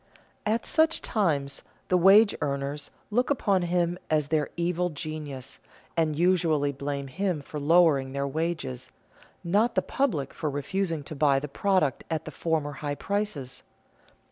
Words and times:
At 0.47 0.65
such 0.65 1.03
times 1.03 1.61
the 1.89 1.95
wage 1.95 2.33
earners 2.41 2.89
look 3.11 3.29
upon 3.29 3.61
him 3.61 3.99
as 4.09 4.29
their 4.29 4.49
evil 4.57 4.89
genius, 4.89 5.59
and 5.95 6.15
usually 6.17 6.71
blame 6.71 7.05
him 7.05 7.39
for 7.43 7.59
lowering 7.59 8.11
their 8.11 8.27
wages, 8.27 8.89
not 9.43 9.75
the 9.75 9.83
public 9.83 10.33
for 10.33 10.49
refusing 10.49 11.03
to 11.03 11.15
buy 11.15 11.37
the 11.39 11.47
product 11.47 12.03
at 12.09 12.25
the 12.25 12.31
former 12.31 12.71
high 12.81 12.95
prices. 12.95 13.61